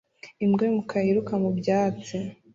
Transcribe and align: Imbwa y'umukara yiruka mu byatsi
Imbwa 0.43 0.61
y'umukara 0.65 1.03
yiruka 1.07 1.33
mu 1.43 1.49
byatsi 1.59 2.15